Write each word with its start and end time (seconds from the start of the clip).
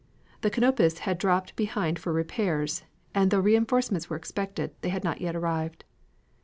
The 0.41 0.49
Canopus 0.49 0.97
had 1.05 1.19
dropped 1.19 1.55
behind 1.55 1.99
for 1.99 2.11
repairs, 2.11 2.85
and 3.13 3.29
though 3.29 3.39
reinforcements 3.39 4.09
were 4.09 4.17
expected, 4.17 4.73
they 4.81 4.89
had 4.89 5.03
not 5.03 5.21
yet 5.21 5.35
arrived. 5.35 5.83